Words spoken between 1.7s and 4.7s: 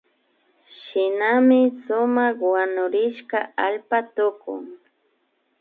sumak wanurishka allpaka tukun